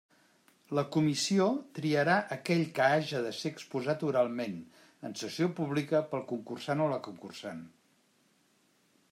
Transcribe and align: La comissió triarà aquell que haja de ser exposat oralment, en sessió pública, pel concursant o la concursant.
La 0.77 0.83
comissió 0.93 1.43
triarà 1.79 2.15
aquell 2.35 2.63
que 2.79 2.85
haja 2.93 3.21
de 3.27 3.35
ser 3.41 3.51
exposat 3.57 4.07
oralment, 4.09 4.57
en 5.11 5.15
sessió 5.23 5.51
pública, 5.61 6.03
pel 6.15 6.27
concursant 6.35 6.83
o 6.89 6.91
la 6.97 7.01
concursant. 7.11 7.63